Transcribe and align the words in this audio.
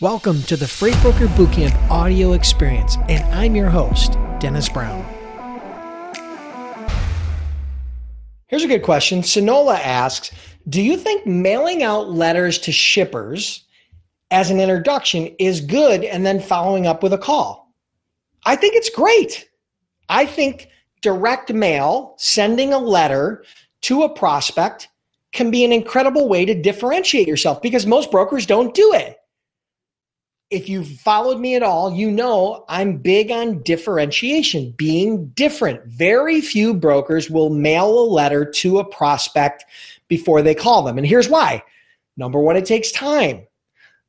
Welcome 0.00 0.44
to 0.44 0.56
the 0.56 0.68
Freight 0.68 0.94
Broker 1.02 1.26
Bootcamp 1.26 1.90
audio 1.90 2.34
experience, 2.34 2.96
and 3.08 3.24
I'm 3.34 3.56
your 3.56 3.68
host, 3.68 4.12
Dennis 4.38 4.68
Brown. 4.68 5.04
Here's 8.46 8.62
a 8.62 8.68
good 8.68 8.84
question. 8.84 9.22
Sonola 9.22 9.76
asks 9.80 10.30
Do 10.68 10.80
you 10.80 10.96
think 10.96 11.26
mailing 11.26 11.82
out 11.82 12.12
letters 12.12 12.60
to 12.60 12.70
shippers 12.70 13.64
as 14.30 14.52
an 14.52 14.60
introduction 14.60 15.34
is 15.40 15.60
good 15.60 16.04
and 16.04 16.24
then 16.24 16.38
following 16.38 16.86
up 16.86 17.02
with 17.02 17.12
a 17.12 17.18
call? 17.18 17.74
I 18.46 18.54
think 18.54 18.76
it's 18.76 18.90
great. 18.90 19.48
I 20.08 20.26
think 20.26 20.68
direct 21.02 21.52
mail, 21.52 22.14
sending 22.18 22.72
a 22.72 22.78
letter 22.78 23.42
to 23.80 24.04
a 24.04 24.08
prospect, 24.08 24.90
can 25.32 25.50
be 25.50 25.64
an 25.64 25.72
incredible 25.72 26.28
way 26.28 26.44
to 26.44 26.54
differentiate 26.54 27.26
yourself 27.26 27.60
because 27.60 27.84
most 27.84 28.12
brokers 28.12 28.46
don't 28.46 28.74
do 28.74 28.92
it 28.94 29.17
if 30.50 30.68
you've 30.68 30.88
followed 31.00 31.38
me 31.38 31.54
at 31.56 31.62
all, 31.62 31.92
you 31.92 32.10
know 32.10 32.64
I'm 32.68 32.96
big 32.98 33.30
on 33.30 33.62
differentiation, 33.62 34.72
being 34.72 35.28
different. 35.28 35.84
Very 35.84 36.40
few 36.40 36.72
brokers 36.72 37.28
will 37.28 37.50
mail 37.50 37.86
a 37.98 38.06
letter 38.06 38.44
to 38.44 38.78
a 38.78 38.84
prospect 38.84 39.64
before 40.08 40.40
they 40.40 40.54
call 40.54 40.82
them. 40.82 40.96
And 40.96 41.06
here's 41.06 41.28
why 41.28 41.62
number 42.16 42.40
one, 42.40 42.56
it 42.56 42.64
takes 42.64 42.90
time. 42.90 43.46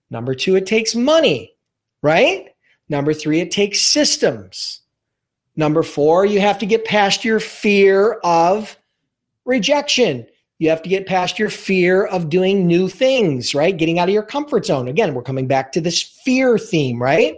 Number 0.10 0.34
two, 0.34 0.56
it 0.56 0.66
takes 0.66 0.96
money, 0.96 1.54
right? 2.02 2.50
Number 2.88 3.14
three, 3.14 3.40
it 3.40 3.52
takes 3.52 3.82
systems. 3.82 4.82
Number 5.56 5.84
four, 5.84 6.26
you 6.26 6.40
have 6.40 6.58
to 6.60 6.66
get 6.66 6.86
past 6.86 7.26
your 7.26 7.40
fear 7.40 8.14
of 8.24 8.78
rejection. 9.46 10.26
You 10.60 10.70
have 10.70 10.82
to 10.82 10.90
get 10.90 11.08
past 11.08 11.40
your 11.40 11.50
fear 11.50 12.06
of 12.06 12.30
doing 12.30 12.68
new 12.68 12.90
things, 12.90 13.56
right? 13.56 13.76
Getting 13.76 13.98
out 13.98 14.10
of 14.10 14.14
your 14.14 14.24
comfort 14.24 14.66
zone. 14.66 14.90
Again, 14.90 15.14
we're 15.14 15.24
coming 15.24 15.48
back 15.48 15.72
to 15.72 15.82
this 15.82 16.02
fear 16.02 16.58
theme, 16.58 17.02
right? 17.02 17.38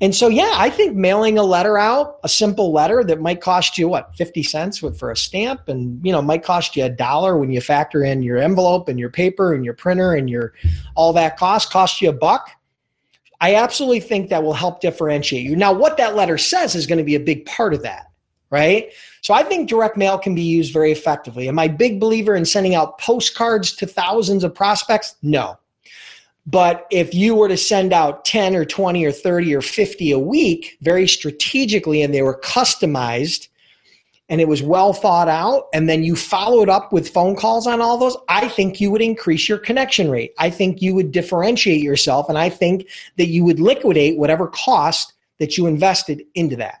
And 0.00 0.14
so, 0.14 0.28
yeah, 0.28 0.52
I 0.54 0.70
think 0.70 0.96
mailing 0.96 1.38
a 1.38 1.42
letter 1.42 1.76
out, 1.76 2.20
a 2.22 2.28
simple 2.28 2.72
letter 2.72 3.04
that 3.04 3.20
might 3.20 3.40
cost 3.40 3.76
you 3.76 3.88
what, 3.88 4.14
50 4.16 4.42
cents 4.44 4.78
for 4.78 5.10
a 5.10 5.16
stamp 5.16 5.68
and, 5.68 6.00
you 6.06 6.12
know, 6.12 6.22
might 6.22 6.44
cost 6.44 6.76
you 6.76 6.84
a 6.84 6.88
dollar 6.88 7.36
when 7.36 7.50
you 7.50 7.60
factor 7.60 8.04
in 8.04 8.22
your 8.22 8.38
envelope 8.38 8.88
and 8.88 8.98
your 8.98 9.10
paper 9.10 9.52
and 9.52 9.64
your 9.64 9.74
printer 9.74 10.14
and 10.14 10.30
your 10.30 10.54
all 10.94 11.12
that 11.12 11.36
cost, 11.36 11.70
cost 11.70 12.00
you 12.00 12.08
a 12.08 12.12
buck. 12.12 12.50
I 13.40 13.56
absolutely 13.56 14.00
think 14.00 14.30
that 14.30 14.42
will 14.42 14.54
help 14.54 14.80
differentiate 14.80 15.44
you. 15.44 15.54
Now, 15.54 15.72
what 15.72 15.96
that 15.96 16.16
letter 16.16 16.38
says 16.38 16.74
is 16.74 16.86
going 16.86 16.98
to 16.98 17.04
be 17.04 17.16
a 17.16 17.20
big 17.20 17.44
part 17.44 17.74
of 17.74 17.82
that 17.82 18.06
right? 18.50 18.92
So 19.20 19.34
I 19.34 19.42
think 19.42 19.68
direct 19.68 19.96
mail 19.96 20.18
can 20.18 20.34
be 20.34 20.42
used 20.42 20.72
very 20.72 20.92
effectively. 20.92 21.48
Am 21.48 21.58
I 21.58 21.64
a 21.64 21.68
big 21.68 22.00
believer 22.00 22.34
in 22.34 22.44
sending 22.44 22.74
out 22.74 22.98
postcards 22.98 23.72
to 23.76 23.86
thousands 23.86 24.44
of 24.44 24.54
prospects? 24.54 25.16
No. 25.22 25.58
But 26.46 26.86
if 26.90 27.12
you 27.12 27.34
were 27.34 27.48
to 27.48 27.58
send 27.58 27.92
out 27.92 28.24
10 28.24 28.56
or 28.56 28.64
20 28.64 29.04
or 29.04 29.12
30 29.12 29.54
or 29.54 29.60
50 29.60 30.12
a 30.12 30.18
week 30.18 30.78
very 30.80 31.06
strategically 31.06 32.00
and 32.00 32.14
they 32.14 32.22
were 32.22 32.40
customized 32.40 33.48
and 34.30 34.40
it 34.40 34.48
was 34.48 34.62
well 34.62 34.94
thought 34.94 35.28
out 35.28 35.68
and 35.74 35.90
then 35.90 36.04
you 36.04 36.16
followed 36.16 36.70
up 36.70 36.90
with 36.90 37.10
phone 37.10 37.36
calls 37.36 37.66
on 37.66 37.82
all 37.82 37.98
those, 37.98 38.16
I 38.30 38.48
think 38.48 38.80
you 38.80 38.90
would 38.90 39.02
increase 39.02 39.46
your 39.46 39.58
connection 39.58 40.10
rate. 40.10 40.32
I 40.38 40.48
think 40.48 40.80
you 40.80 40.94
would 40.94 41.12
differentiate 41.12 41.82
yourself 41.82 42.30
and 42.30 42.38
I 42.38 42.48
think 42.48 42.88
that 43.18 43.26
you 43.26 43.44
would 43.44 43.60
liquidate 43.60 44.18
whatever 44.18 44.46
cost 44.48 45.12
that 45.38 45.58
you 45.58 45.66
invested 45.66 46.24
into 46.34 46.56
that. 46.56 46.80